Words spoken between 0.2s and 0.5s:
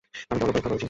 আমি তোমাকে